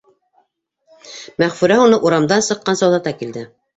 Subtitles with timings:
[1.43, 3.45] —Мәғфүрә уны урамдан сыҡҡансы оҙата килде.